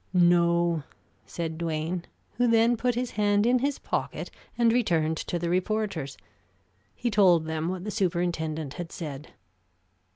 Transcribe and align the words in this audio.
"No," 0.13 0.81
said 1.27 1.59
Duane, 1.59 2.05
who 2.37 2.47
then 2.47 2.75
put 2.75 2.95
his 2.95 3.11
hand 3.11 3.45
in 3.45 3.59
his 3.59 3.77
pocket 3.77 4.31
and 4.57 4.73
returned 4.73 5.17
to 5.17 5.37
the 5.37 5.47
reporters. 5.47 6.17
He 6.95 7.11
told 7.11 7.45
them 7.45 7.67
what 7.69 7.83
the 7.83 7.91
superintendent 7.91 8.73
had 8.73 8.91
said. 8.91 9.33